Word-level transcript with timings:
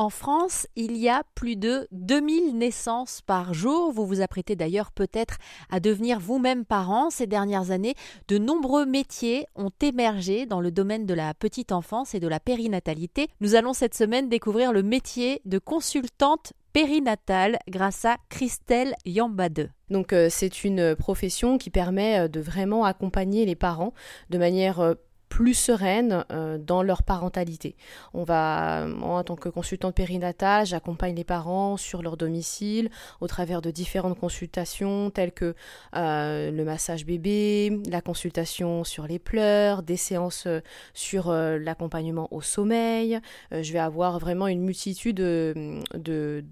En 0.00 0.08
France, 0.08 0.66
il 0.76 0.96
y 0.96 1.10
a 1.10 1.24
plus 1.34 1.56
de 1.56 1.86
2000 1.92 2.56
naissances 2.56 3.20
par 3.20 3.52
jour. 3.52 3.92
Vous 3.92 4.06
vous 4.06 4.22
apprêtez 4.22 4.56
d'ailleurs 4.56 4.92
peut-être 4.92 5.36
à 5.68 5.78
devenir 5.78 6.18
vous-même 6.18 6.64
parent. 6.64 7.10
Ces 7.10 7.26
dernières 7.26 7.70
années, 7.70 7.94
de 8.26 8.38
nombreux 8.38 8.86
métiers 8.86 9.44
ont 9.56 9.72
émergé 9.82 10.46
dans 10.46 10.62
le 10.62 10.70
domaine 10.70 11.04
de 11.04 11.12
la 11.12 11.34
petite 11.34 11.70
enfance 11.70 12.14
et 12.14 12.18
de 12.18 12.28
la 12.28 12.40
périnatalité. 12.40 13.28
Nous 13.42 13.56
allons 13.56 13.74
cette 13.74 13.94
semaine 13.94 14.30
découvrir 14.30 14.72
le 14.72 14.82
métier 14.82 15.42
de 15.44 15.58
consultante 15.58 16.54
périnatale 16.72 17.58
grâce 17.68 18.06
à 18.06 18.16
Christelle 18.30 18.94
Yambade. 19.04 19.70
Donc 19.90 20.12
euh, 20.12 20.28
c'est 20.30 20.64
une 20.64 20.94
profession 20.96 21.58
qui 21.58 21.68
permet 21.68 22.20
euh, 22.20 22.28
de 22.28 22.40
vraiment 22.40 22.84
accompagner 22.84 23.44
les 23.44 23.56
parents 23.56 23.92
de 24.30 24.38
manière 24.38 24.80
euh, 24.80 24.94
plus 25.30 25.54
sereines 25.54 26.26
euh, 26.32 26.58
dans 26.58 26.82
leur 26.82 27.02
parentalité. 27.02 27.76
On 28.12 28.24
va, 28.24 28.86
en 29.00 29.22
tant 29.22 29.36
que 29.36 29.48
consultante 29.48 29.94
périnatale, 29.94 30.66
j'accompagne 30.66 31.14
les 31.14 31.24
parents 31.24 31.78
sur 31.78 32.02
leur 32.02 32.18
domicile 32.18 32.90
au 33.20 33.28
travers 33.28 33.62
de 33.62 33.70
différentes 33.70 34.18
consultations 34.18 35.08
telles 35.08 35.32
que 35.32 35.54
euh, 35.96 36.50
le 36.50 36.64
massage 36.64 37.06
bébé, 37.06 37.80
la 37.88 38.02
consultation 38.02 38.84
sur 38.84 39.06
les 39.06 39.20
pleurs, 39.20 39.82
des 39.82 39.96
séances 39.96 40.46
euh, 40.46 40.60
sur 40.94 41.30
l'accompagnement 41.32 42.26
au 42.32 42.40
sommeil. 42.40 43.20
je 43.52 43.72
vais 43.72 43.78
avoir 43.78 44.18
vraiment 44.18 44.48
une 44.48 44.62
multitude 44.62 45.16
de, 45.16 46.42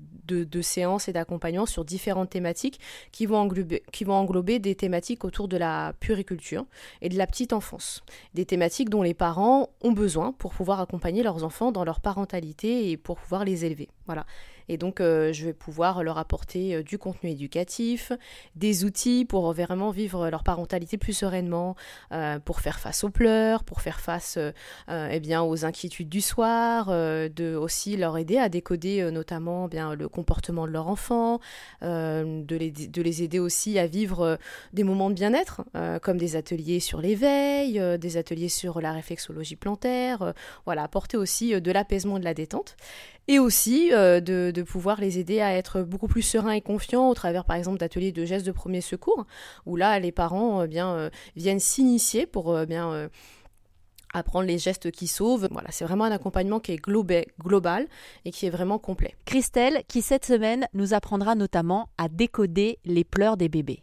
séances 0.62 1.08
et 1.08 1.12
d'accompagnement 1.12 1.66
sur 1.66 1.84
différentes 1.84 2.30
thématiques 2.30 2.78
qui 3.10 3.26
vont, 3.26 3.38
englober, 3.38 4.58
des 4.60 4.76
thématiques 4.76 5.24
autour 5.24 5.48
de 5.48 5.56
la 5.56 5.94
puriculture 5.98 6.64
et 7.02 7.08
de 7.08 7.18
la 7.18 7.26
petite 7.26 7.52
enfance. 7.52 8.04
Des 8.34 8.44
dont 8.90 9.02
les 9.02 9.14
parents 9.14 9.70
ont 9.82 9.92
besoin 9.92 10.32
pour 10.32 10.52
pouvoir 10.52 10.80
accompagner 10.80 11.22
leurs 11.22 11.44
enfants 11.44 11.72
dans 11.72 11.84
leur 11.84 12.00
parentalité 12.00 12.90
et 12.90 12.96
pour 12.96 13.18
pouvoir 13.18 13.44
les 13.44 13.64
élever. 13.64 13.88
Voilà. 14.06 14.24
Et 14.68 14.76
donc, 14.76 15.00
euh, 15.00 15.32
je 15.32 15.46
vais 15.46 15.52
pouvoir 15.52 16.02
leur 16.02 16.18
apporter 16.18 16.74
euh, 16.74 16.82
du 16.82 16.98
contenu 16.98 17.30
éducatif, 17.30 18.12
des 18.54 18.84
outils 18.84 19.24
pour 19.24 19.52
vraiment 19.52 19.90
vivre 19.90 20.28
leur 20.28 20.44
parentalité 20.44 20.98
plus 20.98 21.12
sereinement, 21.12 21.74
euh, 22.12 22.38
pour 22.38 22.60
faire 22.60 22.78
face 22.78 23.04
aux 23.04 23.10
pleurs, 23.10 23.64
pour 23.64 23.80
faire 23.80 24.00
face 24.00 24.38
eh 24.88 25.20
bien, 25.20 25.42
aux 25.42 25.64
inquiétudes 25.64 26.08
du 26.08 26.20
soir, 26.20 26.88
de 26.88 27.56
aussi 27.56 27.96
leur 27.96 28.18
aider 28.18 28.38
à 28.38 28.48
décoder 28.48 29.10
notamment 29.10 29.66
eh 29.66 29.70
bien, 29.70 29.94
le 29.94 30.08
comportement 30.08 30.66
de 30.66 30.72
leur 30.72 30.88
enfant, 30.88 31.40
de 31.82 32.56
les, 32.56 32.70
de, 32.70 33.02
les, 33.02 33.22
aider 33.22 33.38
aussi 33.38 33.78
à 33.78 33.86
vivre 33.86 34.38
des 34.72 34.84
moments 34.84 35.10
de 35.10 35.14
bien-être, 35.14 35.62
comme 36.02 36.18
des 36.18 36.36
ateliers 36.36 36.80
sur 36.80 37.00
l'éveil, 37.00 37.80
des 37.98 38.16
ateliers 38.16 38.48
sur 38.58 38.80
la 38.80 38.92
réflexologie 38.92 39.56
plantaire, 39.56 40.34
voilà, 40.66 40.82
apporter 40.82 41.16
aussi 41.16 41.58
de 41.60 41.72
l'apaisement 41.72 42.16
et 42.16 42.20
de 42.20 42.24
la 42.24 42.34
détente 42.34 42.76
et 43.28 43.38
aussi 43.38 43.90
euh, 43.92 44.20
de, 44.20 44.62
pouvoir 44.62 45.00
les 45.00 45.18
aider 45.18 45.40
à 45.40 45.54
être 45.54 45.82
beaucoup 45.82 46.08
plus 46.08 46.22
sereins 46.22 46.52
et 46.52 46.60
confiants 46.60 47.08
au 47.08 47.14
travers 47.14 47.44
par 47.44 47.56
exemple 47.56 47.78
d'ateliers 47.78 48.10
de 48.10 48.24
gestes 48.24 48.46
de 48.46 48.52
premier 48.52 48.80
secours 48.80 49.26
où 49.66 49.76
là 49.76 49.98
les 50.00 50.12
parents 50.12 50.62
euh, 50.62 50.66
euh, 50.74 51.10
viennent 51.36 51.60
s'initier 51.60 52.26
pour 52.26 52.66
bien 52.66 53.10
apprendre 54.14 54.46
les 54.46 54.58
gestes 54.58 54.90
qui 54.90 55.06
sauvent. 55.06 55.48
Voilà, 55.50 55.68
c'est 55.70 55.84
vraiment 55.84 56.04
un 56.04 56.10
accompagnement 56.10 56.60
qui 56.60 56.72
est 56.72 56.80
global 56.80 57.86
et 58.24 58.30
qui 58.30 58.46
est 58.46 58.50
vraiment 58.50 58.78
complet. 58.78 59.14
Christelle 59.26 59.82
qui 59.86 60.02
cette 60.02 60.24
semaine 60.24 60.66
nous 60.72 60.94
apprendra 60.94 61.34
notamment 61.34 61.90
à 61.98 62.08
décoder 62.08 62.78
les 62.84 63.04
pleurs 63.04 63.36
des 63.36 63.48
bébés. 63.48 63.82